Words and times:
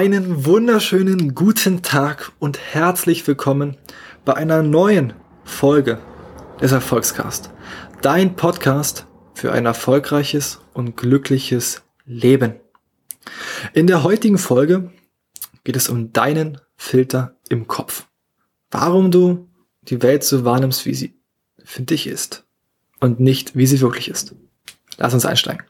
Einen 0.00 0.46
wunderschönen 0.46 1.34
guten 1.34 1.82
Tag 1.82 2.32
und 2.38 2.58
herzlich 2.58 3.26
willkommen 3.26 3.76
bei 4.24 4.32
einer 4.32 4.62
neuen 4.62 5.12
Folge 5.44 5.98
des 6.58 6.72
Erfolgscast. 6.72 7.50
Dein 8.00 8.34
Podcast 8.34 9.06
für 9.34 9.52
ein 9.52 9.66
erfolgreiches 9.66 10.62
und 10.72 10.96
glückliches 10.96 11.82
Leben. 12.06 12.54
In 13.74 13.86
der 13.86 14.02
heutigen 14.02 14.38
Folge 14.38 14.90
geht 15.64 15.76
es 15.76 15.90
um 15.90 16.14
deinen 16.14 16.58
Filter 16.78 17.36
im 17.50 17.66
Kopf. 17.66 18.06
Warum 18.70 19.10
du 19.10 19.50
die 19.82 20.00
Welt 20.00 20.24
so 20.24 20.46
wahrnimmst, 20.46 20.86
wie 20.86 20.94
sie 20.94 21.20
für 21.62 21.82
dich 21.82 22.06
ist 22.06 22.46
und 23.00 23.20
nicht, 23.20 23.54
wie 23.54 23.66
sie 23.66 23.82
wirklich 23.82 24.08
ist. 24.08 24.34
Lass 24.96 25.12
uns 25.12 25.26
einsteigen. 25.26 25.69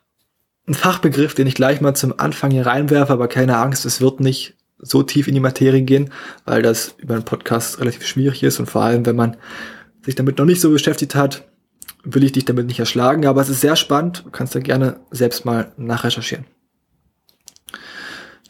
Ein 0.67 0.75
Fachbegriff, 0.75 1.35
den 1.35 1.47
ich 1.47 1.55
gleich 1.55 1.81
mal 1.81 1.95
zum 1.95 2.19
Anfang 2.19 2.51
hier 2.51 2.67
reinwerfe, 2.67 3.13
aber 3.13 3.29
keine 3.29 3.59
Angst, 3.59 3.85
es 3.85 4.01
wird 4.01 4.21
nicht 4.21 4.55
so 4.79 5.03
tief 5.03 5.29
in 5.29 5.35
die 5.35 5.41
Materie 5.41 5.83
gehen, 5.83 6.11
weil 6.45 6.63
das 6.63 6.95
über 6.99 7.15
einen 7.15 7.25
Podcast 7.25 7.81
relativ 7.81 8.07
schwierig 8.07 8.43
ist 8.43 8.61
und 8.61 8.67
vor 8.67 8.83
allem, 8.83 9.05
wenn 9.05 9.17
man 9.17 9.37
sich 10.05 10.15
damit 10.15 10.39
noch 10.39 10.47
nicht 10.47 10.61
so 10.61 10.71
beschäftigt 10.71 11.15
hat, 11.15 11.49
will 12.03 12.25
ich 12.25 12.33
dich 12.33 12.45
damit 12.45 12.67
nicht 12.67 12.81
erschlagen, 12.81 13.27
aber 13.27 13.43
es 13.43 13.49
ist 13.49 13.61
sehr 13.61 13.77
spannend, 13.77 14.23
du 14.25 14.31
kannst 14.31 14.55
da 14.55 14.61
gerne 14.61 15.01
selbst 15.11 15.45
mal 15.45 15.73
nachrecherchieren. 15.77 16.47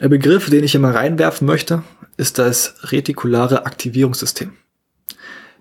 Der 0.01 0.09
Begriff, 0.09 0.49
den 0.49 0.65
ich 0.65 0.75
immer 0.75 0.95
reinwerfen 0.95 1.47
möchte, 1.47 1.83
ist 2.17 2.39
das 2.39 2.75
retikulare 2.93 3.67
Aktivierungssystem. 3.67 4.53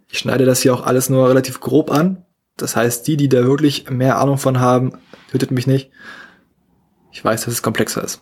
Ich 0.08 0.20
schneide 0.20 0.46
das 0.46 0.62
hier 0.62 0.74
auch 0.74 0.86
alles 0.86 1.10
nur 1.10 1.30
relativ 1.30 1.60
grob 1.60 1.92
an. 1.92 2.26
Das 2.58 2.76
heißt, 2.76 3.06
die, 3.08 3.18
die 3.18 3.30
da 3.30 3.44
wirklich 3.44 3.90
mehr 3.90 4.18
Ahnung 4.18 4.38
von 4.38 4.60
haben, 4.60 4.94
tötet 5.30 5.52
mich 5.52 5.68
nicht. 5.68 5.92
Ich 7.12 7.24
weiß, 7.24 7.46
dass 7.46 7.54
es 7.54 7.62
komplexer 7.62 8.04
ist. 8.04 8.22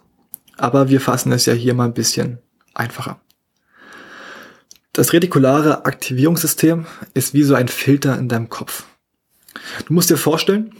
Aber 0.57 0.89
wir 0.89 1.01
fassen 1.01 1.31
es 1.31 1.45
ja 1.45 1.53
hier 1.53 1.73
mal 1.73 1.85
ein 1.85 1.93
bisschen 1.93 2.39
einfacher. 2.73 3.19
Das 4.93 5.13
retikulare 5.13 5.85
Aktivierungssystem 5.85 6.87
ist 7.13 7.33
wie 7.33 7.43
so 7.43 7.53
ein 7.53 7.67
Filter 7.67 8.17
in 8.17 8.29
deinem 8.29 8.49
Kopf. 8.49 8.85
Du 9.85 9.93
musst 9.93 10.09
dir 10.09 10.17
vorstellen, 10.17 10.73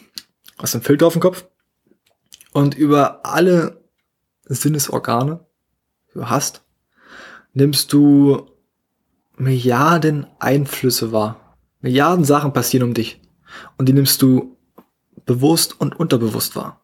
hast 0.57 0.73
einen 0.73 0.83
Filter 0.83 1.07
auf 1.07 1.13
dem 1.13 1.21
Kopf 1.21 1.45
und 2.51 2.75
über 2.75 3.25
alle 3.25 3.83
Sinnesorgane, 4.45 5.45
die 6.09 6.19
du 6.19 6.29
hast, 6.29 6.63
nimmst 7.53 7.93
du 7.93 8.49
Milliarden 9.39 10.25
Einflüsse 10.39 11.11
wahr. 11.11 11.57
Milliarden 11.81 12.25
Sachen 12.25 12.53
passieren 12.53 12.87
um 12.87 12.95
dich. 12.95 13.21
Und 13.77 13.87
die 13.87 13.93
nimmst 13.93 14.21
du 14.23 14.57
bewusst 15.27 15.79
und 15.79 15.99
unterbewusst 15.99 16.55
wahr. 16.55 16.81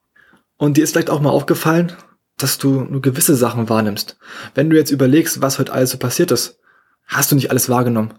Und 0.64 0.78
dir 0.78 0.86
ist 0.86 0.92
vielleicht 0.92 1.10
auch 1.10 1.20
mal 1.20 1.30
aufgefallen, 1.30 1.92
dass 2.38 2.58
du 2.58 2.84
nur 2.84 3.02
gewisse 3.02 3.36
Sachen 3.36 3.68
wahrnimmst. 3.68 4.18
Wenn 4.56 4.70
du 4.70 4.78
jetzt 4.78 4.92
überlegst, 4.92 5.42
was 5.42 5.60
heute 5.60 5.74
alles 5.74 5.90
so 5.90 5.98
passiert 5.98 6.32
ist, 6.32 6.58
hast 7.06 7.30
du 7.30 7.36
nicht 7.36 7.50
alles 7.50 7.68
wahrgenommen, 7.68 8.14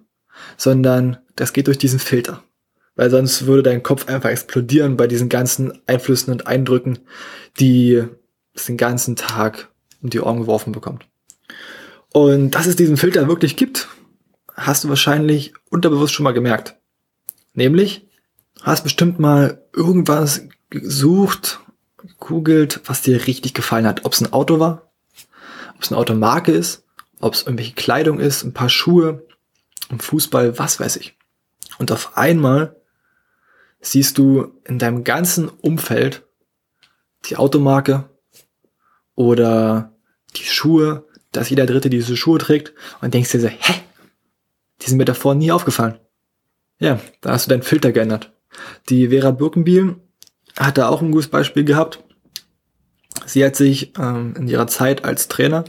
sondern 0.58 1.16
das 1.36 1.54
geht 1.54 1.68
durch 1.68 1.78
diesen 1.78 1.98
Filter. 1.98 2.44
Weil 2.96 3.08
sonst 3.08 3.46
würde 3.46 3.62
dein 3.62 3.82
Kopf 3.82 4.08
einfach 4.08 4.28
explodieren 4.28 4.98
bei 4.98 5.06
diesen 5.06 5.30
ganzen 5.30 5.80
Einflüssen 5.86 6.34
und 6.34 6.46
Eindrücken, 6.46 6.98
die 7.58 8.04
es 8.52 8.66
den 8.66 8.76
ganzen 8.76 9.16
Tag 9.16 9.70
um 10.02 10.10
die 10.10 10.20
Ohren 10.20 10.40
geworfen 10.40 10.72
bekommt. 10.72 11.06
Und 12.12 12.50
dass 12.50 12.66
es 12.66 12.76
diesen 12.76 12.98
Filter 12.98 13.26
wirklich 13.26 13.56
gibt, 13.56 13.88
hast 14.52 14.84
du 14.84 14.90
wahrscheinlich 14.90 15.54
unterbewusst 15.70 16.12
schon 16.12 16.24
mal 16.24 16.34
gemerkt. 16.34 16.76
Nämlich, 17.54 18.06
hast 18.60 18.84
bestimmt 18.84 19.18
mal 19.18 19.64
irgendwas 19.72 20.42
gesucht, 20.68 21.60
gegoogelt, 22.06 22.80
was 22.84 23.02
dir 23.02 23.26
richtig 23.26 23.54
gefallen 23.54 23.86
hat. 23.86 24.04
Ob 24.04 24.12
es 24.12 24.20
ein 24.20 24.32
Auto 24.32 24.60
war, 24.60 24.92
ob 25.76 25.82
es 25.82 25.90
eine 25.90 25.98
Automarke 25.98 26.52
ist, 26.52 26.84
ob 27.20 27.34
es 27.34 27.42
irgendwelche 27.42 27.74
Kleidung 27.74 28.20
ist, 28.20 28.44
ein 28.44 28.52
paar 28.52 28.68
Schuhe, 28.68 29.26
ein 29.88 30.00
Fußball, 30.00 30.58
was 30.58 30.80
weiß 30.80 30.96
ich. 30.96 31.16
Und 31.78 31.90
auf 31.92 32.16
einmal 32.16 32.76
siehst 33.80 34.18
du 34.18 34.52
in 34.64 34.78
deinem 34.78 35.04
ganzen 35.04 35.48
Umfeld 35.48 36.24
die 37.26 37.36
Automarke 37.36 38.08
oder 39.14 39.92
die 40.36 40.44
Schuhe, 40.44 41.06
dass 41.32 41.50
jeder 41.50 41.66
Dritte 41.66 41.90
diese 41.90 42.16
Schuhe 42.16 42.38
trägt 42.38 42.74
und 43.00 43.14
denkst 43.14 43.32
dir 43.32 43.40
so, 43.40 43.48
hä? 43.48 43.80
Die 44.82 44.88
sind 44.88 44.98
mir 44.98 45.04
davor 45.04 45.34
nie 45.34 45.52
aufgefallen. 45.52 45.98
Ja, 46.78 47.00
da 47.20 47.30
hast 47.32 47.46
du 47.46 47.50
deinen 47.50 47.62
Filter 47.62 47.92
geändert. 47.92 48.32
Die 48.88 49.08
Vera 49.08 49.30
Birkenbiel 49.30 49.96
hat 50.58 50.78
da 50.78 50.88
auch 50.88 51.02
ein 51.02 51.10
gutes 51.10 51.28
Beispiel 51.28 51.64
gehabt. 51.64 52.02
Sie 53.26 53.44
hat 53.44 53.56
sich 53.56 53.92
ähm, 53.98 54.34
in 54.36 54.48
ihrer 54.48 54.66
Zeit 54.66 55.04
als 55.04 55.28
Trainer, 55.28 55.64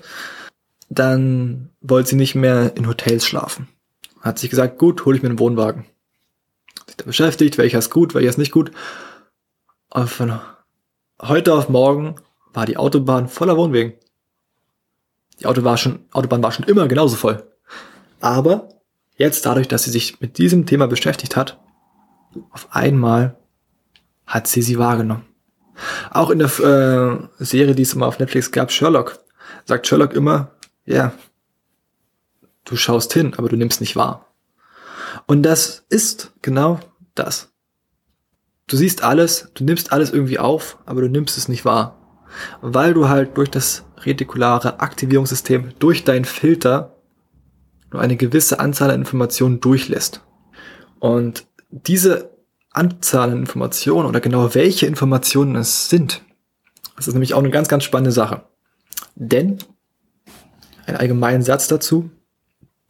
dann 0.90 1.70
wollte 1.82 2.10
sie 2.10 2.16
nicht 2.16 2.36
mehr 2.36 2.76
in 2.76 2.88
Hotels 2.88 3.26
schlafen. 3.26 3.68
Hat 4.22 4.40
sich 4.40 4.50
gesagt, 4.50 4.78
gut, 4.78 5.06
hole 5.06 5.18
ich 5.18 5.24
mir 5.24 5.30
einen 5.30 5.40
Wohnwagen. 5.40 5.86
Sich 6.88 6.98
da 6.98 7.06
beschäftigt, 7.06 7.58
welcher 7.58 7.80
ist 7.80 7.92
gut, 7.92 8.14
welcher 8.14 8.30
ist 8.30 8.38
nicht 8.38 8.52
gut. 8.52 8.72
Aber 9.90 10.08
von 10.08 10.40
heute 11.22 11.54
auf 11.54 11.70
morgen 11.70 12.16
war 12.54 12.66
die 12.66 12.78
Autobahn 12.78 13.28
voller 13.28 13.58
Wohnwegen. 13.58 13.94
Die 15.40 15.46
Auto 15.46 15.64
war 15.64 15.78
schon, 15.78 16.06
Autobahn 16.12 16.44
war 16.44 16.52
schon 16.52 16.66
immer 16.66 16.88
genauso 16.88 17.16
voll. 17.16 17.52
Aber 18.20 18.70
jetzt 19.18 19.46
dadurch, 19.46 19.68
dass 19.68 19.84
sie 19.84 19.92
sich 19.92 20.22
mit 20.22 20.38
diesem 20.38 20.66
Thema 20.66 20.88
beschäftigt 20.88 21.36
hat, 21.36 21.60
auf 22.52 22.68
einmal 22.72 23.38
hat 24.26 24.48
sie 24.48 24.62
sie 24.62 24.80
wahrgenommen. 24.80 25.26
Auch 26.12 26.30
in 26.30 26.40
der 26.40 26.48
äh, 26.60 27.44
Serie, 27.44 27.76
die 27.76 27.84
es 27.84 27.94
immer 27.94 28.08
auf 28.08 28.20
Netflix 28.20 28.52
gab, 28.52 28.72
Sherlock, 28.72 29.20
sagt 29.66 29.88
Sherlock 29.88 30.14
immer, 30.14 30.52
ja, 30.86 31.14
du 32.64 32.76
schaust 32.76 33.14
hin, 33.14 33.34
aber 33.38 33.50
du 33.50 33.58
nimmst 33.58 33.82
nicht 33.82 33.96
wahr. 33.96 34.34
Und 35.28 35.44
das 35.44 35.86
ist 35.90 36.34
genau 36.42 36.80
das. 37.14 37.52
Du 38.68 38.78
siehst 38.78 39.04
alles, 39.04 39.52
du 39.54 39.64
nimmst 39.64 39.92
alles 39.92 40.12
irgendwie 40.12 40.40
auf, 40.40 40.80
aber 40.86 41.02
du 41.02 41.10
nimmst 41.10 41.38
es 41.38 41.48
nicht 41.48 41.66
wahr. 41.66 42.00
Weil 42.62 42.94
du 42.94 43.08
halt 43.08 43.38
durch 43.38 43.50
das 43.50 43.86
retikulare 44.04 44.80
Aktivierungssystem, 44.80 45.74
durch 45.80 46.04
deinen 46.04 46.26
Filter 46.26 46.96
nur 47.92 48.02
eine 48.02 48.18
gewisse 48.18 48.60
Anzahl 48.60 48.92
an 48.92 49.02
Informationen 49.02 49.62
durchlässt. 49.62 50.22
Und 51.00 51.46
diese 51.70 52.35
Anzahl 52.76 53.32
an 53.32 53.40
Informationen 53.40 54.08
oder 54.08 54.20
genau 54.20 54.54
welche 54.54 54.86
Informationen 54.86 55.56
es 55.56 55.90
sind, 55.90 56.22
das 56.96 57.08
ist 57.08 57.14
nämlich 57.14 57.34
auch 57.34 57.40
eine 57.40 57.50
ganz, 57.50 57.68
ganz 57.68 57.84
spannende 57.84 58.12
Sache. 58.12 58.44
Denn, 59.16 59.60
ein 60.86 60.96
allgemeinen 60.96 61.44
Satz 61.44 61.68
dazu, 61.68 62.12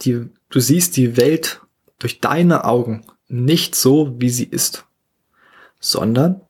die, 0.01 0.29
du 0.49 0.59
siehst 0.59 0.97
die 0.97 1.17
Welt 1.17 1.61
durch 1.99 2.19
deine 2.19 2.65
Augen 2.65 3.05
nicht 3.27 3.75
so, 3.75 4.15
wie 4.19 4.29
sie 4.29 4.43
ist, 4.43 4.85
sondern 5.79 6.41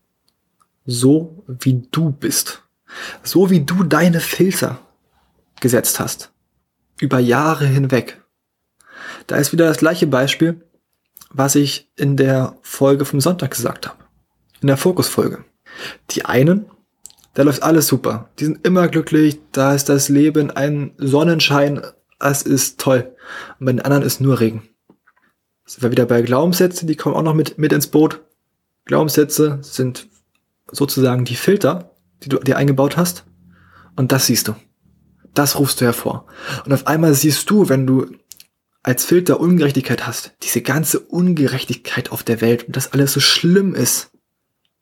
so, 0.86 1.44
wie 1.48 1.88
du 1.92 2.12
bist. 2.12 2.64
So 3.24 3.50
wie 3.50 3.62
du 3.62 3.84
deine 3.84 4.20
Filter 4.20 4.80
gesetzt 5.60 6.00
hast. 6.00 6.32
Über 7.00 7.20
Jahre 7.20 7.66
hinweg. 7.66 8.22
Da 9.28 9.38
ist 9.38 9.52
wieder 9.52 9.66
das 9.66 9.78
gleiche 9.78 10.08
Beispiel, 10.08 10.66
was 11.32 11.56
ich 11.56 11.92
in 11.96 12.18
der 12.18 12.58
Folge 12.62 13.06
vom 13.06 13.22
Sonntag 13.22 13.52
gesagt 13.52 13.88
habe. 13.88 13.98
In 14.62 14.68
der 14.68 14.78
Fokusfolge. 14.78 15.44
Die 16.12 16.26
einen, 16.26 16.66
da 17.34 17.44
läuft 17.44 17.64
alles 17.64 17.88
super. 17.88 18.30
Die 18.40 18.46
sind 18.46 18.66
immer 18.66 18.88
glücklich, 18.88 19.40
da 19.52 19.74
ist 19.74 19.90
das 19.90 20.10
Leben 20.10 20.52
ein 20.52 20.94
Sonnenschein, 20.98 21.82
es 22.20 22.42
ist 22.42 22.80
toll. 22.80 23.16
Und 23.60 23.66
bei 23.66 23.72
den 23.74 23.82
anderen 23.82 24.04
ist 24.04 24.22
nur 24.22 24.40
Regen. 24.40 24.64
Sind 25.66 25.84
wir 25.84 25.92
wieder 25.92 26.06
bei 26.06 26.22
Glaubenssätze, 26.22 26.86
die 26.86 26.96
kommen 26.96 27.16
auch 27.16 27.24
noch 27.24 27.34
mit, 27.34 27.58
mit 27.58 27.74
ins 27.74 27.88
Boot. 27.88 28.22
Glaubenssätze 28.86 29.60
sind 29.62 30.08
sozusagen 30.72 31.26
die 31.26 31.36
Filter, 31.36 31.92
die 32.24 32.30
du 32.30 32.38
dir 32.38 32.58
eingebaut 32.58 32.98
hast. 32.98 33.26
Und 33.96 34.12
das 34.12 34.28
siehst 34.28 34.48
du. 34.48 34.56
Das 35.34 35.60
rufst 35.60 35.82
du 35.82 35.86
hervor. 35.86 36.28
Und 36.66 36.74
auf 36.74 36.88
einmal 36.88 37.14
siehst 37.14 37.50
du, 37.50 37.68
wenn 37.68 37.86
du 37.86 38.08
als 38.86 39.04
Filter 39.04 39.40
Ungerechtigkeit 39.40 40.06
hast, 40.06 40.36
diese 40.44 40.62
ganze 40.62 41.00
Ungerechtigkeit 41.00 42.12
auf 42.12 42.22
der 42.22 42.40
Welt 42.40 42.66
und 42.66 42.76
das 42.76 42.94
alles 42.94 43.14
so 43.14 43.20
schlimm 43.20 43.74
ist. 43.74 44.12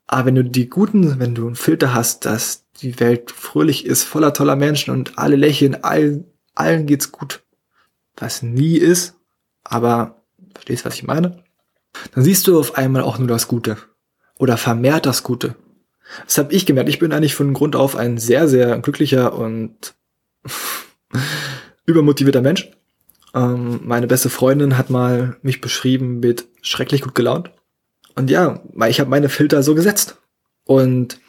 Aber 0.06 0.26
wenn 0.26 0.34
du 0.34 0.44
die 0.44 0.68
guten, 0.68 1.18
wenn 1.18 1.34
du 1.34 1.46
einen 1.46 1.56
Filter 1.56 1.94
hast, 1.94 2.26
dass 2.26 2.66
die 2.82 3.00
Welt 3.00 3.30
fröhlich 3.30 3.86
ist, 3.86 4.04
voller 4.04 4.34
toller 4.34 4.56
Menschen 4.56 4.90
und 4.90 5.18
alle 5.18 5.36
lächeln, 5.36 5.84
allen, 5.84 6.26
allen 6.54 6.84
geht's 6.84 7.12
gut, 7.12 7.44
was 8.14 8.42
nie 8.42 8.76
ist, 8.76 9.14
aber 9.62 10.22
verstehst, 10.52 10.84
was 10.84 10.96
ich 10.96 11.04
meine? 11.04 11.42
Dann 12.14 12.24
siehst 12.24 12.46
du 12.46 12.60
auf 12.60 12.76
einmal 12.76 13.00
auch 13.00 13.16
nur 13.16 13.28
das 13.28 13.48
Gute 13.48 13.78
oder 14.36 14.58
vermehrt 14.58 15.06
das 15.06 15.22
Gute. 15.22 15.56
Das 16.26 16.36
habe 16.36 16.52
ich 16.52 16.66
gemerkt. 16.66 16.90
Ich 16.90 16.98
bin 16.98 17.14
eigentlich 17.14 17.34
von 17.34 17.54
Grund 17.54 17.74
auf 17.74 17.96
ein 17.96 18.18
sehr, 18.18 18.48
sehr 18.48 18.78
glücklicher 18.80 19.32
und 19.32 19.94
übermotivierter 21.86 22.42
Mensch. 22.42 22.70
Ähm, 23.34 23.80
meine 23.82 24.06
beste 24.06 24.30
Freundin 24.30 24.78
hat 24.78 24.90
mal 24.90 25.36
mich 25.42 25.60
beschrieben 25.60 26.20
mit 26.20 26.46
schrecklich 26.62 27.02
gut 27.02 27.14
gelaunt. 27.14 27.50
Und 28.14 28.30
ja, 28.30 28.62
ich 28.88 29.00
habe 29.00 29.10
meine 29.10 29.28
Filter 29.28 29.62
so 29.62 29.74
gesetzt. 29.74 30.16
Und 30.64 31.20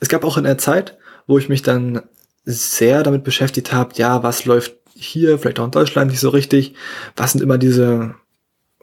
es 0.00 0.08
gab 0.08 0.24
auch 0.24 0.36
eine 0.36 0.56
Zeit, 0.56 0.96
wo 1.26 1.38
ich 1.38 1.48
mich 1.48 1.62
dann 1.62 2.02
sehr 2.44 3.02
damit 3.02 3.24
beschäftigt 3.24 3.72
habt, 3.72 3.98
ja, 3.98 4.22
was 4.22 4.44
läuft 4.44 4.74
hier, 4.94 5.38
vielleicht 5.38 5.60
auch 5.60 5.66
in 5.66 5.70
Deutschland 5.70 6.10
nicht 6.10 6.20
so 6.20 6.30
richtig, 6.30 6.74
was 7.14 7.32
sind 7.32 7.42
immer 7.42 7.58
diese 7.58 8.14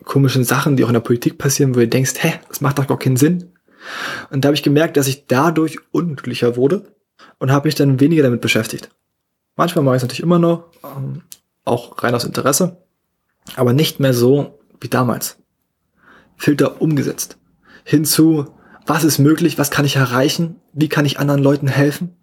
komischen 0.04 0.44
Sachen, 0.44 0.78
die 0.78 0.84
auch 0.84 0.90
in 0.90 0.94
der 0.94 1.00
Politik 1.00 1.38
passieren, 1.38 1.76
wo 1.76 1.80
ihr 1.80 1.90
denkst, 1.90 2.14
hä, 2.20 2.34
das 2.48 2.62
macht 2.62 2.78
doch 2.78 2.88
gar 2.88 3.00
keinen 3.00 3.18
Sinn. 3.18 3.54
Und 4.30 4.44
da 4.44 4.48
habe 4.48 4.56
ich 4.56 4.64
gemerkt, 4.64 4.98
dass 4.98 5.08
ich 5.08 5.26
dadurch 5.28 5.80
unglücklicher 5.92 6.56
wurde 6.56 6.94
und 7.40 7.52
habe 7.52 7.68
mich 7.68 7.76
dann 7.76 8.00
weniger 8.00 8.24
damit 8.24 8.42
beschäftigt. 8.42 8.90
Manchmal 9.56 9.84
mache 9.84 9.96
ich 9.96 10.00
es 10.00 10.04
natürlich 10.04 10.24
immer 10.24 10.40
noch, 10.40 10.66
ähm, 10.84 11.22
auch 11.66 12.02
rein 12.04 12.16
aus 12.16 12.24
Interesse, 12.24 12.84
aber 13.56 13.74
nicht 13.74 14.00
mehr 14.00 14.14
so 14.14 14.60
wie 14.80 14.88
damals. 14.88 15.38
Filter 16.38 16.82
umgesetzt. 16.82 17.38
Hinzu, 17.84 18.54
was 18.86 19.04
ist 19.04 19.20
möglich, 19.20 19.58
was 19.58 19.72
kann 19.72 19.86
ich 19.86 19.96
erreichen, 19.96 20.62
wie 20.74 20.90
kann 20.90 21.06
ich 21.06 21.20
anderen 21.20 21.42
Leuten 21.42 21.68
helfen? 21.68 22.16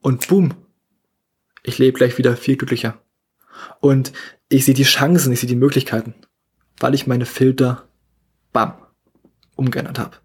Und 0.00 0.28
boom, 0.28 0.54
ich 1.62 1.78
lebe 1.78 1.98
gleich 1.98 2.18
wieder 2.18 2.36
viel 2.36 2.56
glücklicher. 2.56 2.98
Und 3.80 4.12
ich 4.48 4.64
sehe 4.64 4.74
die 4.74 4.84
Chancen, 4.84 5.32
ich 5.32 5.40
sehe 5.40 5.48
die 5.48 5.56
Möglichkeiten, 5.56 6.14
weil 6.78 6.94
ich 6.94 7.06
meine 7.06 7.26
Filter, 7.26 7.88
bam, 8.52 8.74
umgeändert 9.56 9.98
habe. 9.98 10.16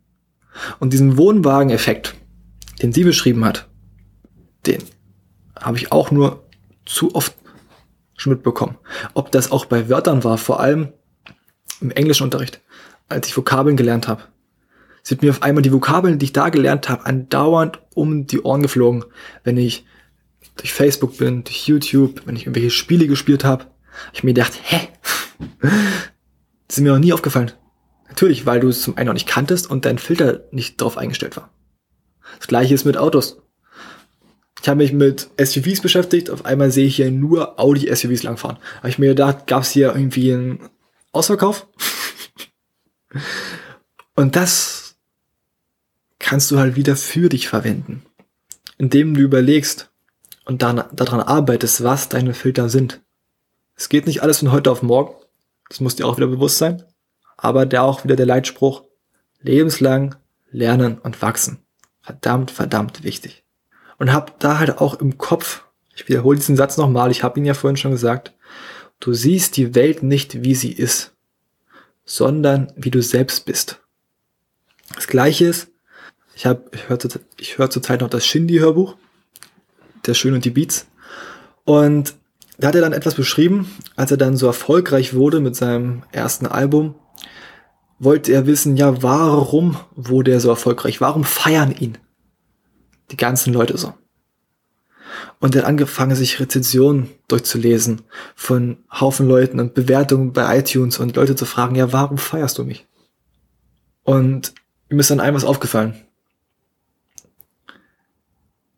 Und 0.80 0.94
diesen 0.94 1.18
Wohnwagen-Effekt, 1.18 2.16
den 2.82 2.94
sie 2.94 3.04
beschrieben 3.04 3.44
hat, 3.44 3.68
den 4.66 4.82
habe 5.60 5.78
ich 5.78 5.92
auch 5.92 6.12
nur 6.12 6.48
zu 6.86 7.14
oft 7.14 7.36
schon 8.16 8.34
mitbekommen. 8.34 8.78
Ob 9.14 9.32
das 9.32 9.52
auch 9.52 9.66
bei 9.66 9.90
Wörtern 9.90 10.24
war, 10.24 10.38
vor 10.38 10.60
allem 10.60 10.94
im 11.82 11.92
englischen 11.92 12.24
Unterricht, 12.24 12.62
als 13.10 13.28
ich 13.28 13.38
Vokabeln 13.38 13.78
gelernt 13.78 14.08
habe. 14.08 14.24
Sind 15.04 15.22
mir 15.22 15.30
auf 15.30 15.44
einmal 15.44 15.62
die 15.62 15.72
Vokabeln, 15.74 16.18
die 16.18 16.26
ich 16.26 16.34
da 16.34 16.50
gelernt 16.50 16.90
habe, 16.90 17.06
andauernd 17.06 17.80
um 17.94 18.26
die 18.26 18.42
Ohren 18.42 18.64
geflogen, 18.64 19.06
wenn 19.44 19.58
ich 19.58 19.86
durch 20.56 20.74
Facebook 20.74 21.18
bin, 21.18 21.44
durch 21.44 21.68
YouTube, 21.68 22.22
wenn 22.26 22.36
ich 22.36 22.44
irgendwelche 22.44 22.72
Spiele 22.72 23.08
gespielt 23.08 23.44
habe. 23.44 23.68
Ich 24.14 24.24
mir 24.24 24.34
gedacht, 24.34 24.54
hä? 24.64 24.88
Das 26.68 26.78
ist 26.78 26.82
mir 26.82 26.92
noch 26.92 27.00
nie 27.00 27.14
aufgefallen. 27.14 27.52
Natürlich, 28.08 28.46
weil 28.46 28.60
du 28.60 28.70
es 28.70 28.82
zum 28.82 28.98
einen 28.98 29.08
noch 29.08 29.14
nicht 29.14 29.28
kanntest 29.28 29.70
und 29.70 29.86
dein 29.86 30.00
Filter 30.00 30.42
nicht 30.52 30.82
drauf 30.82 30.98
eingestellt 30.98 31.38
war. 31.38 31.50
Das 32.40 32.48
gleiche 32.48 32.74
ist 32.74 32.86
mit 32.86 32.98
Autos. 32.98 33.42
Ich 34.66 34.70
habe 34.70 34.80
mich 34.80 34.94
mit 34.94 35.30
SUVs 35.40 35.80
beschäftigt, 35.80 36.32
auf 36.32 36.44
einmal 36.44 36.72
sehe 36.72 36.88
ich 36.88 36.96
hier 36.96 37.12
nur 37.12 37.60
Audi-SUVs 37.60 38.24
langfahren. 38.24 38.58
Habe 38.78 38.90
ich 38.90 38.98
mir 38.98 39.10
gedacht, 39.10 39.46
gab 39.46 39.62
es 39.62 39.70
hier 39.70 39.94
irgendwie 39.94 40.34
einen 40.34 40.60
Ausverkauf? 41.12 41.68
und 44.16 44.36
das 44.36 44.96
kannst 46.18 46.50
du 46.50 46.58
halt 46.58 46.76
wieder 46.76 46.96
für 46.96 47.30
dich 47.30 47.48
verwenden. 47.48 48.02
Indem 48.80 49.14
du 49.14 49.22
überlegst 49.22 49.92
und 50.46 50.64
dann, 50.64 50.84
daran 50.94 51.20
arbeitest, 51.20 51.84
was 51.84 52.10
deine 52.10 52.34
Filter 52.34 52.68
sind. 52.68 53.04
Es 53.76 53.88
geht 53.88 54.08
nicht 54.08 54.24
alles 54.24 54.40
von 54.40 54.52
heute 54.52 54.72
auf 54.72 54.82
morgen. 54.82 55.14
Das 55.70 55.80
muss 55.80 55.96
dir 55.96 56.08
auch 56.08 56.18
wieder 56.18 56.26
bewusst 56.26 56.58
sein. 56.58 56.82
Aber 57.38 57.68
der 57.68 57.84
auch 57.84 58.04
wieder 58.04 58.16
der 58.16 58.26
Leitspruch, 58.26 58.82
lebenslang 59.42 60.16
lernen 60.50 60.98
und 60.98 61.22
wachsen. 61.22 61.60
Verdammt, 62.02 62.50
verdammt 62.50 63.04
wichtig 63.04 63.45
und 63.98 64.12
habe 64.12 64.34
da 64.40 64.60
halt 64.60 64.78
auch 64.80 65.00
im 65.00 65.18
Kopf, 65.18 65.64
ich 65.96 66.08
wiederhole 66.08 66.38
diesen 66.38 66.56
Satz 66.56 66.78
nochmal, 66.78 67.12
ich 67.12 67.24
habe 67.24 67.40
ihn 67.40 67.46
ja 67.46 67.54
vorhin 67.54 67.78
schon 67.78 67.92
gesagt, 67.92 68.34
du 69.00 69.14
siehst 69.14 69.58
die 69.58 69.76
Welt 69.76 70.04
nicht, 70.04 70.44
wie 70.44 70.56
sie 70.56 70.72
ist, 70.72 71.14
sondern 72.06 72.72
wie 72.76 72.92
du 72.92 73.02
selbst 73.02 73.46
bist. 73.46 73.82
Das 74.94 75.08
gleiche 75.08 75.46
ist, 75.46 75.70
ich, 76.36 76.46
hab, 76.46 76.76
ich 76.76 76.90
höre 76.90 77.00
ich 77.40 77.58
hör 77.58 77.70
zurzeit 77.70 78.02
noch 78.02 78.10
das 78.10 78.26
Shindy-Hörbuch, 78.26 78.96
der 80.06 80.14
Schön 80.14 80.34
und 80.34 80.46
die 80.46 80.52
Beats. 80.52 80.88
Und 81.64 82.14
da 82.58 82.68
hat 82.68 82.76
er 82.76 82.82
dann 82.82 82.94
etwas 82.94 83.16
beschrieben, 83.16 83.72
als 83.96 84.12
er 84.12 84.18
dann 84.18 84.38
so 84.38 84.48
erfolgreich 84.48 85.14
wurde 85.14 85.40
mit 85.40 85.56
seinem 85.56 86.04
ersten 86.12 86.46
Album, 86.46 86.96
wollte 88.00 88.34
er 88.34 88.46
wissen, 88.46 88.78
ja, 88.78 89.02
warum 89.02 89.78
wurde 89.96 90.32
er 90.32 90.40
so 90.40 90.50
erfolgreich? 90.50 91.02
Warum 91.02 91.24
feiern 91.24 91.72
ihn? 91.72 91.98
Die 93.12 93.18
ganzen 93.18 93.54
Leute 93.54 93.78
so. 93.78 93.94
Und 95.40 95.56
hat 95.56 95.66
angefangen, 95.66 96.16
sich 96.16 96.40
Rezensionen 96.40 97.10
durchzulesen 97.28 98.02
von 98.36 98.78
Haufen 98.92 99.28
Leuten 99.28 99.60
und 99.60 99.74
Bewertungen 99.74 100.34
bei 100.34 100.60
iTunes 100.60 100.98
und 100.98 101.16
Leute 101.16 101.36
zu 101.36 101.46
fragen, 101.46 101.76
ja, 101.76 101.94
warum 101.94 102.18
feierst 102.18 102.58
du 102.58 102.64
mich? 102.64 102.88
Und 104.04 104.54
ihm 104.90 105.00
ist 105.00 105.12
dann 105.12 105.20
ein 105.20 105.34
was 105.34 105.46
aufgefallen. 105.46 105.96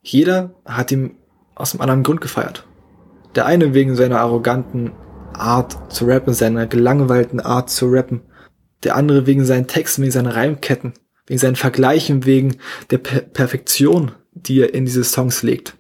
Jeder 0.01 0.51
hat 0.65 0.91
ihm 0.91 1.15
aus 1.56 1.74
einem 1.74 1.81
anderen 1.81 2.03
Grund 2.03 2.21
gefeiert. 2.21 2.65
Der 3.35 3.45
eine 3.45 3.74
wegen 3.74 3.95
seiner 3.95 4.19
arroganten 4.19 4.91
Art 5.33 5.94
zu 5.94 6.06
rappen, 6.06 6.33
seiner 6.33 6.65
gelangweilten 6.65 7.39
Art 7.39 7.69
zu 7.69 7.88
rappen. 7.88 8.21
Der 8.83 8.95
andere 8.95 9.25
wegen 9.25 9.45
seinen 9.45 9.68
Texten, 9.68 10.01
wegen 10.01 10.12
seinen 10.12 10.27
Reimketten 10.27 10.94
wegen 11.27 11.38
seinen 11.38 11.56
Vergleichen, 11.56 12.25
wegen 12.25 12.57
der 12.89 12.97
per 12.97 13.21
Perfektion, 13.21 14.13
die 14.31 14.62
er 14.62 14.74
in 14.74 14.85
diese 14.85 15.03
Songs 15.03 15.44
legt. 15.44 15.77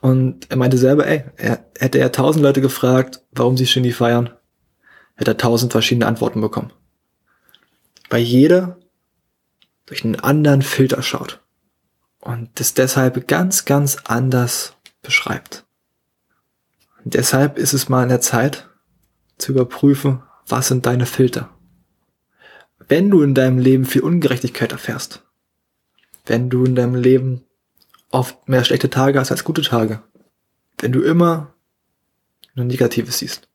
Und 0.00 0.50
er 0.50 0.56
meinte 0.56 0.78
selber, 0.78 1.06
ey, 1.06 1.24
er, 1.36 1.64
hätte 1.78 1.98
er 1.98 2.12
tausend 2.12 2.42
Leute 2.42 2.60
gefragt, 2.60 3.22
warum 3.32 3.56
sie 3.56 3.66
Shindy 3.66 3.92
feiern, 3.92 4.30
hätte 5.16 5.32
er 5.32 5.36
tausend 5.36 5.72
verschiedene 5.72 6.06
Antworten 6.06 6.40
bekommen. 6.40 6.72
Weil 8.08 8.22
jeder 8.22 8.78
durch 9.86 10.04
einen 10.04 10.16
anderen 10.16 10.62
Filter 10.62 11.02
schaut 11.02 11.40
und 12.20 12.48
das 12.54 12.74
deshalb 12.74 13.28
ganz, 13.28 13.64
ganz 13.64 13.98
anders 14.04 14.76
beschreibt. 15.02 15.64
Und 17.04 17.14
deshalb 17.14 17.58
ist 17.58 17.72
es 17.72 17.88
mal 17.88 18.04
in 18.04 18.08
der 18.08 18.20
Zeit 18.20 18.68
zu 19.38 19.52
überprüfen, 19.52 20.22
was 20.46 20.68
sind 20.68 20.86
deine 20.86 21.06
Filter 21.06 21.50
wenn 22.90 23.08
du 23.08 23.22
in 23.22 23.34
deinem 23.36 23.58
Leben 23.58 23.84
viel 23.84 24.02
Ungerechtigkeit 24.02 24.72
erfährst, 24.72 25.22
wenn 26.26 26.50
du 26.50 26.64
in 26.64 26.74
deinem 26.74 26.96
Leben 26.96 27.44
oft 28.10 28.48
mehr 28.48 28.64
schlechte 28.64 28.90
Tage 28.90 29.20
hast 29.20 29.30
als 29.30 29.44
gute 29.44 29.62
Tage, 29.62 30.02
wenn 30.80 30.90
du 30.90 31.00
immer 31.00 31.54
nur 32.56 32.64
Negatives 32.64 33.18
siehst, 33.18 33.48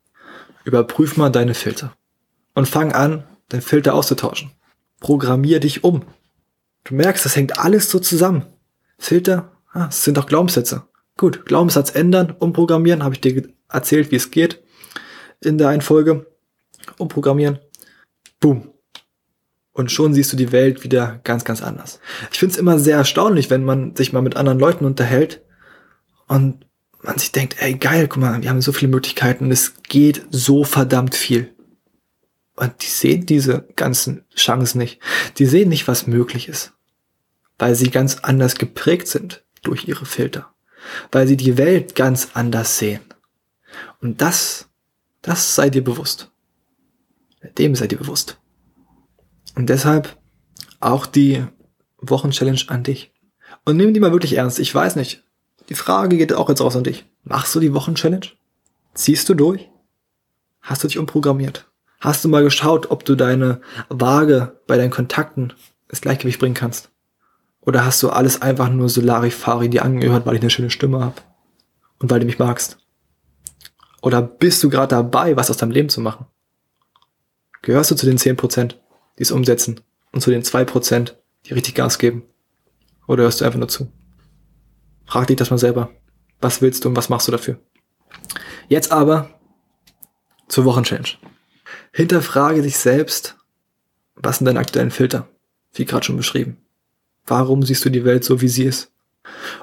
überprüf 0.64 1.18
mal 1.18 1.28
deine 1.28 1.52
Filter 1.52 1.94
und 2.54 2.66
fang 2.66 2.92
an, 2.92 3.24
deinen 3.50 3.60
Filter 3.60 3.92
auszutauschen. 3.92 4.52
Programmier 5.00 5.60
dich 5.60 5.84
um. 5.84 6.06
Du 6.84 6.94
merkst, 6.94 7.26
das 7.26 7.36
hängt 7.36 7.58
alles 7.58 7.90
so 7.90 7.98
zusammen. 7.98 8.46
Filter, 8.98 9.52
ah, 9.72 9.84
das 9.86 10.02
sind 10.02 10.18
auch 10.18 10.26
Glaubenssätze. 10.26 10.84
Gut, 11.18 11.44
Glaubenssatz 11.44 11.94
ändern, 11.94 12.30
umprogrammieren, 12.30 13.04
habe 13.04 13.14
ich 13.14 13.20
dir 13.20 13.46
erzählt, 13.68 14.10
wie 14.10 14.16
es 14.16 14.30
geht 14.30 14.62
in 15.42 15.58
der 15.58 15.68
einen 15.68 15.82
Folge. 15.82 16.26
Umprogrammieren. 16.96 17.58
Boom. 18.40 18.72
Und 19.76 19.92
schon 19.92 20.14
siehst 20.14 20.32
du 20.32 20.38
die 20.38 20.52
Welt 20.52 20.84
wieder 20.84 21.20
ganz, 21.22 21.44
ganz 21.44 21.60
anders. 21.60 22.00
Ich 22.32 22.38
finde 22.38 22.54
es 22.54 22.58
immer 22.58 22.78
sehr 22.78 22.96
erstaunlich, 22.96 23.50
wenn 23.50 23.62
man 23.62 23.94
sich 23.94 24.10
mal 24.10 24.22
mit 24.22 24.34
anderen 24.34 24.58
Leuten 24.58 24.86
unterhält 24.86 25.42
und 26.26 26.64
man 27.02 27.18
sich 27.18 27.30
denkt, 27.30 27.56
ey 27.58 27.74
geil, 27.74 28.08
guck 28.08 28.22
mal, 28.22 28.42
wir 28.42 28.48
haben 28.48 28.62
so 28.62 28.72
viele 28.72 28.90
Möglichkeiten 28.90 29.44
und 29.44 29.52
es 29.52 29.74
geht 29.82 30.24
so 30.30 30.64
verdammt 30.64 31.14
viel. 31.14 31.54
Und 32.54 32.72
die 32.80 32.86
sehen 32.86 33.26
diese 33.26 33.68
ganzen 33.76 34.24
Chancen 34.34 34.78
nicht. 34.78 34.98
Die 35.36 35.44
sehen 35.44 35.68
nicht, 35.68 35.86
was 35.88 36.06
möglich 36.06 36.48
ist. 36.48 36.72
Weil 37.58 37.74
sie 37.74 37.90
ganz 37.90 38.20
anders 38.22 38.54
geprägt 38.54 39.08
sind 39.08 39.44
durch 39.62 39.86
ihre 39.86 40.06
Filter. 40.06 40.54
Weil 41.12 41.28
sie 41.28 41.36
die 41.36 41.58
Welt 41.58 41.94
ganz 41.94 42.28
anders 42.32 42.78
sehen. 42.78 43.02
Und 44.00 44.22
das, 44.22 44.70
das 45.20 45.54
sei 45.54 45.68
dir 45.68 45.84
bewusst. 45.84 46.30
Dem 47.58 47.74
sei 47.74 47.88
dir 47.88 47.98
bewusst. 47.98 48.38
Und 49.56 49.70
deshalb 49.70 50.16
auch 50.78 51.06
die 51.06 51.44
Wochenchallenge 51.98 52.60
an 52.68 52.84
dich. 52.84 53.12
Und 53.64 53.76
nimm 53.76 53.94
die 53.94 54.00
mal 54.00 54.12
wirklich 54.12 54.34
ernst. 54.34 54.60
Ich 54.60 54.72
weiß 54.72 54.94
nicht. 54.94 55.24
Die 55.68 55.74
Frage 55.74 56.16
geht 56.16 56.32
auch 56.32 56.48
jetzt 56.48 56.60
raus 56.60 56.76
an 56.76 56.84
dich. 56.84 57.06
Machst 57.24 57.54
du 57.54 57.60
die 57.60 57.74
Wochenchallenge? 57.74 58.28
Ziehst 58.94 59.28
du 59.28 59.34
durch? 59.34 59.68
Hast 60.60 60.84
du 60.84 60.88
dich 60.88 60.98
umprogrammiert? 60.98 61.68
Hast 62.00 62.22
du 62.22 62.28
mal 62.28 62.44
geschaut, 62.44 62.90
ob 62.90 63.04
du 63.04 63.16
deine 63.16 63.60
Waage 63.88 64.60
bei 64.66 64.76
deinen 64.76 64.90
Kontakten 64.90 65.54
ins 65.88 66.02
Gleichgewicht 66.02 66.38
bringen 66.38 66.54
kannst? 66.54 66.90
Oder 67.62 67.84
hast 67.84 68.02
du 68.02 68.10
alles 68.10 68.42
einfach 68.42 68.68
nur 68.68 68.88
Solarifari 68.88 69.68
dir 69.68 69.84
angehört, 69.84 70.26
weil 70.26 70.36
ich 70.36 70.42
eine 70.42 70.50
schöne 70.50 70.70
Stimme 70.70 71.00
habe? 71.00 71.16
Und 71.98 72.10
weil 72.10 72.20
du 72.20 72.26
mich 72.26 72.38
magst? 72.38 72.78
Oder 74.02 74.22
bist 74.22 74.62
du 74.62 74.68
gerade 74.68 74.94
dabei, 74.94 75.36
was 75.36 75.50
aus 75.50 75.56
deinem 75.56 75.72
Leben 75.72 75.88
zu 75.88 76.00
machen? 76.00 76.26
Gehörst 77.62 77.90
du 77.90 77.96
zu 77.96 78.06
den 78.06 78.18
10%? 78.18 78.76
Die 79.18 79.22
es 79.22 79.30
umsetzen 79.30 79.80
und 80.12 80.20
zu 80.20 80.30
den 80.30 80.44
zwei 80.44 80.64
Prozent, 80.64 81.16
die 81.46 81.54
richtig 81.54 81.74
Gas 81.74 81.98
geben? 81.98 82.24
Oder 83.06 83.24
hörst 83.24 83.40
du 83.40 83.44
einfach 83.44 83.58
nur 83.58 83.68
zu? 83.68 83.90
Frag 85.04 85.28
dich 85.28 85.36
das 85.36 85.50
mal 85.50 85.58
selber. 85.58 85.90
Was 86.40 86.60
willst 86.60 86.84
du 86.84 86.88
und 86.88 86.96
was 86.96 87.08
machst 87.08 87.28
du 87.28 87.32
dafür? 87.32 87.58
Jetzt 88.68 88.92
aber 88.92 89.30
zur 90.48 90.64
Wochenchallenge. 90.64 91.10
Hinterfrage 91.92 92.62
dich 92.62 92.78
selbst, 92.78 93.36
was 94.16 94.38
sind 94.38 94.46
deine 94.46 94.58
aktuellen 94.58 94.90
Filter? 94.90 95.28
Wie 95.72 95.84
gerade 95.84 96.04
schon 96.04 96.16
beschrieben. 96.16 96.58
Warum 97.26 97.62
siehst 97.62 97.84
du 97.84 97.90
die 97.90 98.04
Welt 98.04 98.24
so, 98.24 98.40
wie 98.40 98.48
sie 98.48 98.64
ist? 98.64 98.92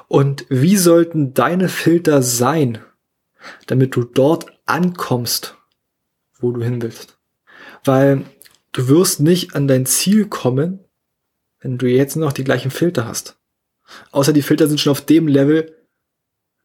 Und 0.08 0.46
wie 0.48 0.76
sollten 0.76 1.34
deine 1.34 1.68
Filter 1.68 2.22
sein, 2.22 2.78
damit 3.66 3.96
du 3.96 4.04
dort 4.04 4.46
ankommst, 4.66 5.56
wo 6.38 6.52
du 6.52 6.62
hin 6.62 6.82
willst? 6.82 7.18
Weil 7.84 8.24
du 8.74 8.88
wirst 8.88 9.20
nicht 9.20 9.54
an 9.54 9.66
dein 9.66 9.86
Ziel 9.86 10.26
kommen, 10.26 10.80
wenn 11.60 11.78
du 11.78 11.86
jetzt 11.86 12.16
noch 12.16 12.32
die 12.32 12.44
gleichen 12.44 12.70
Filter 12.70 13.06
hast. 13.06 13.38
Außer 14.10 14.34
die 14.34 14.42
Filter 14.42 14.68
sind 14.68 14.80
schon 14.80 14.90
auf 14.90 15.00
dem 15.00 15.28
Level, 15.28 15.74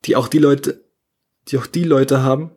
die 0.06 0.18
auch 0.18 0.28
die 0.28 0.40
Leute, 0.40 0.84
die 1.48 1.58
auch 1.58 1.68
die 1.68 1.84
Leute 1.84 2.22
haben, 2.22 2.52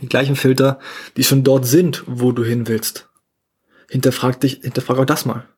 die 0.00 0.08
gleichen 0.08 0.36
Filter, 0.36 0.78
die 1.16 1.24
schon 1.24 1.44
dort 1.44 1.66
sind, 1.66 2.04
wo 2.06 2.32
du 2.32 2.44
hin 2.44 2.68
willst. 2.68 3.08
Hinterfrag 3.88 4.40
dich, 4.40 4.60
hinterfrag 4.62 4.98
auch 4.98 5.04
das 5.04 5.24
mal. 5.24 5.48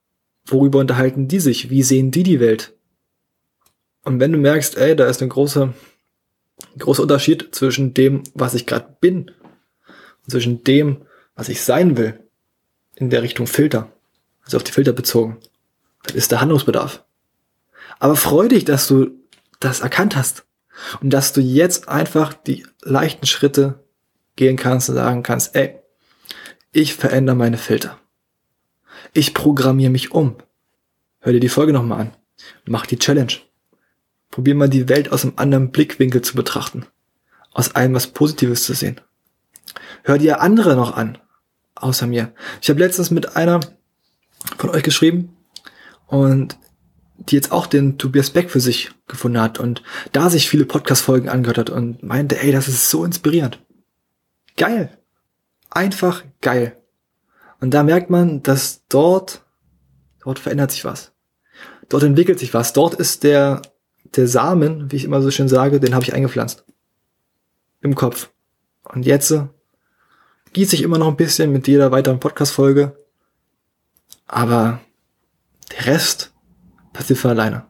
Worüber 0.47 0.79
unterhalten 0.79 1.29
die 1.29 1.41
sich? 1.41 1.71
Wie 1.71 1.83
sehen 1.83 2.11
die 2.11 2.23
die 2.23 2.41
Welt? 2.41 2.75
Und 4.05 4.19
wenn 4.19 4.33
du 4.33 4.39
merkst, 4.39 4.77
ey, 4.79 4.97
da 4.97 5.07
ist 5.07 5.23
ein 5.23 5.29
großer, 5.29 5.75
großer 6.79 7.03
Unterschied 7.03 7.55
zwischen 7.55 7.95
dem, 7.95 8.23
was 8.35 8.55
ich 8.55 8.67
gerade 8.67 8.97
bin, 9.01 9.31
und 10.25 10.31
zwischen 10.31 10.65
dem, 10.65 11.03
was 11.35 11.49
ich 11.49 11.61
sein 11.61 11.97
will, 11.97 12.22
in 12.97 13.11
der 13.11 13.23
Richtung 13.23 13.47
Filter, 13.47 13.93
also 14.45 14.57
auf 14.57 14.65
die 14.65 14.73
Filter 14.73 14.93
bezogen, 14.93 15.39
dann 16.05 16.17
ist 16.17 16.31
der 16.31 16.41
Handlungsbedarf. 16.41 17.05
Aber 17.99 18.17
freu 18.17 18.49
dich, 18.49 18.65
dass 18.65 18.89
du 18.89 19.11
das 19.61 19.81
erkannt 19.81 20.17
hast 20.17 20.45
und 21.01 21.11
dass 21.11 21.33
du 21.33 21.41
jetzt 21.41 21.89
einfach 21.89 22.35
die 22.35 22.67
leichten 22.83 23.27
Schritte 23.27 23.85
gehen 24.37 24.57
kannst 24.57 24.89
und 24.89 24.97
sagen 24.97 25.23
kannst, 25.23 25.55
ey, 25.55 25.79
ich 26.73 26.95
verändere 26.95 27.37
meine 27.37 27.59
Filter. 27.59 27.99
Ich 29.13 29.35
programmiere 29.35 29.91
mich 29.91 30.13
um. 30.13 30.37
Hör 31.21 31.33
dir 31.33 31.41
die 31.41 31.49
Folge 31.49 31.73
nochmal 31.73 32.01
an. 32.01 32.17
Mach 32.65 32.87
die 32.87 32.99
Challenge. 32.99 33.33
Probier 34.31 34.55
mal 34.55 34.71
die 34.71 34.89
Welt 34.89 35.13
aus 35.13 35.23
einem 35.23 35.35
anderen 35.37 35.71
Blickwinkel 35.71 36.23
zu 36.23 36.35
betrachten. 36.35 36.87
Aus 37.53 37.75
allem 37.75 37.95
was 37.95 38.07
Positives 38.07 38.65
zu 38.65 38.73
sehen. 38.73 39.01
Hör 40.03 40.19
dir 40.19 40.41
andere 40.41 40.75
noch 40.75 40.97
an. 40.97 41.19
Außer 41.83 42.07
mir. 42.07 42.33
Ich 42.61 42.71
habe 42.71 42.79
letztens 42.79 43.11
mit 43.11 43.35
einer 43.35 43.59
von 44.57 44.71
euch 44.71 44.85
geschrieben 44.85 45.37
und 46.07 46.57
die 47.17 47.35
jetzt 47.35 47.51
auch 47.51 47.67
den 47.67 47.99
Tobias 47.99 48.31
Beck 48.31 48.51
für 48.51 48.61
sich 48.61 48.93
gefunden 49.09 49.41
hat 49.41 49.59
und 49.59 49.83
da 50.13 50.31
sich 50.31 50.49
viele 50.49 50.65
Podcast-Folgen 50.65 51.29
angehört 51.29 51.59
hat 51.59 51.71
und 51.71 52.05
meinte, 52.05 52.41
ey, 52.41 52.53
das 52.53 52.69
ist 52.69 52.89
so 52.89 53.05
inspirierend. 53.05 53.59
Geil. 54.57 54.97
Einfach 55.71 56.23
geil. 56.41 56.77
Und 57.61 57.75
da 57.75 57.83
merkt 57.83 58.11
man, 58.11 58.45
dass 58.45 58.87
dort, 58.89 59.45
dort 60.23 60.39
verändert 60.39 60.71
sich 60.71 60.85
was. 60.85 61.13
Dort 61.89 62.05
entwickelt 62.05 62.39
sich 62.39 62.55
was. 62.55 62.73
Dort 62.73 62.95
ist 62.95 63.25
der, 63.25 63.61
der 64.15 64.29
Samen, 64.29 64.93
wie 64.93 64.97
ich 64.97 65.05
immer 65.05 65.21
so 65.21 65.33
schön 65.33 65.49
sage, 65.49 65.81
den 65.81 65.95
habe 65.95 66.05
ich 66.05 66.15
eingepflanzt. 66.15 66.65
Im 67.81 67.97
Kopf. 67.97 68.31
Und 68.85 69.05
jetzt 69.05 69.35
gieße 70.53 70.77
ich 70.77 70.83
immer 70.83 70.99
noch 70.99 71.09
ein 71.09 71.17
bisschen 71.17 71.53
mit 71.53 71.67
jeder 71.69 71.91
weiteren 71.91 72.21
Podcast-Folge. 72.21 72.97
Aber 74.27 74.81
der 75.71 75.87
Rest 75.87 76.33
passiert 76.93 77.19
von 77.19 77.31
alleine. 77.31 77.65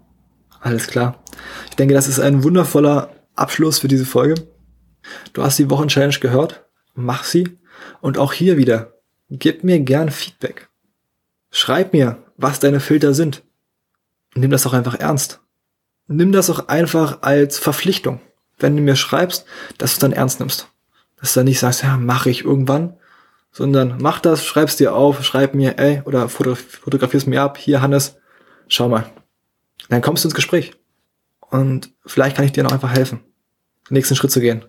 Alles 0.60 0.86
klar. 0.86 1.22
Ich 1.70 1.76
denke, 1.76 1.94
das 1.94 2.08
ist 2.08 2.20
ein 2.20 2.44
wundervoller 2.44 3.14
Abschluss 3.34 3.78
für 3.78 3.88
diese 3.88 4.06
Folge. 4.06 4.34
Du 5.32 5.42
hast 5.42 5.58
die 5.58 5.70
Wochenchallenge 5.70 6.18
gehört. 6.20 6.64
Mach 6.94 7.24
sie. 7.24 7.58
Und 8.00 8.18
auch 8.18 8.32
hier 8.32 8.56
wieder, 8.56 8.94
gib 9.30 9.64
mir 9.64 9.80
gern 9.80 10.10
Feedback. 10.10 10.68
Schreib 11.50 11.92
mir, 11.92 12.22
was 12.36 12.60
deine 12.60 12.80
Filter 12.80 13.14
sind. 13.14 13.42
Nimm 14.34 14.50
das 14.50 14.66
auch 14.66 14.72
einfach 14.72 14.98
ernst. 14.98 15.40
Nimm 16.06 16.32
das 16.32 16.50
auch 16.50 16.68
einfach 16.68 17.22
als 17.22 17.58
Verpflichtung, 17.58 18.20
wenn 18.58 18.76
du 18.76 18.82
mir 18.82 18.96
schreibst, 18.96 19.44
dass 19.78 19.90
du 19.90 19.94
es 19.94 19.98
dann 19.98 20.12
ernst 20.12 20.40
nimmst. 20.40 20.68
Dass 21.22 21.32
du 21.32 21.40
dann 21.40 21.46
nicht 21.46 21.60
sagst, 21.60 21.84
ja, 21.84 21.96
mache 21.96 22.30
ich 22.30 22.44
irgendwann, 22.44 22.94
sondern 23.52 23.98
mach 24.00 24.18
das, 24.18 24.44
schreib's 24.44 24.76
dir 24.76 24.94
auf, 24.94 25.24
schreib 25.24 25.54
mir, 25.54 25.78
ey, 25.78 26.02
oder 26.04 26.28
fotografier's 26.28 27.26
mir 27.26 27.42
ab, 27.42 27.56
hier 27.56 27.80
Hannes, 27.80 28.16
schau 28.66 28.88
mal. 28.88 29.06
Dann 29.88 30.02
kommst 30.02 30.24
du 30.24 30.28
ins 30.28 30.34
Gespräch. 30.34 30.72
Und 31.48 31.92
vielleicht 32.04 32.34
kann 32.34 32.44
ich 32.44 32.50
dir 32.50 32.64
noch 32.64 32.72
einfach 32.72 32.90
helfen, 32.90 33.20
den 33.88 33.94
nächsten 33.94 34.16
Schritt 34.16 34.32
zu 34.32 34.40
gehen. 34.40 34.64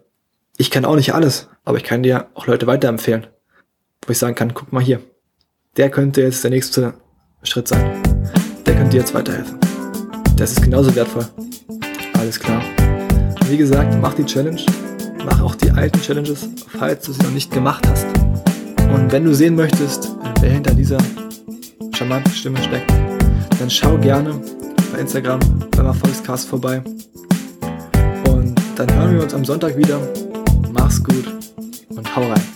Ich 0.57 0.69
kann 0.69 0.85
auch 0.85 0.95
nicht 0.95 1.15
alles, 1.15 1.49
aber 1.65 1.77
ich 1.77 1.83
kann 1.83 2.03
dir 2.03 2.27
auch 2.35 2.45
Leute 2.45 2.67
weiterempfehlen, 2.67 3.25
wo 4.05 4.11
ich 4.11 4.19
sagen 4.19 4.35
kann, 4.35 4.53
guck 4.53 4.71
mal 4.71 4.83
hier, 4.83 5.01
der 5.75 5.89
könnte 5.89 6.21
jetzt 6.21 6.43
der 6.43 6.51
nächste 6.51 6.93
Schritt 7.41 7.67
sein. 7.67 8.03
Der 8.67 8.75
könnte 8.75 8.91
dir 8.91 8.99
jetzt 8.99 9.15
weiterhelfen. 9.15 9.57
Das 10.35 10.51
ist 10.51 10.61
genauso 10.61 10.93
wertvoll. 10.93 11.27
Alles 12.13 12.39
klar. 12.39 12.61
Wie 13.47 13.57
gesagt, 13.57 13.97
mach 13.99 14.13
die 14.13 14.25
Challenge, 14.25 14.61
mach 15.25 15.41
auch 15.41 15.55
die 15.55 15.71
alten 15.71 16.01
Challenges, 16.01 16.47
falls 16.77 17.05
du 17.05 17.13
sie 17.13 17.21
noch 17.23 17.31
nicht 17.31 17.51
gemacht 17.51 17.87
hast. 17.87 18.05
Und 18.93 19.11
wenn 19.11 19.25
du 19.25 19.33
sehen 19.33 19.55
möchtest, 19.55 20.11
wer 20.39 20.51
hinter 20.51 20.73
dieser 20.73 20.97
charmanten 21.95 22.31
Stimme 22.31 22.61
steckt, 22.61 22.91
dann 23.59 23.69
schau 23.69 23.97
gerne 23.97 24.39
bei 24.91 24.99
Instagram 24.99 25.39
beim 25.71 25.85
Erfolgscast 25.85 26.47
vorbei. 26.47 26.81
Und 28.29 28.55
dann 28.75 28.93
hören 28.93 29.15
wir 29.15 29.23
uns 29.23 29.33
am 29.33 29.45
Sonntag 29.45 29.77
wieder. 29.77 29.99
Mach's 30.71 31.03
gut 31.03 31.25
und 31.89 32.15
hau 32.15 32.21
rein. 32.29 32.52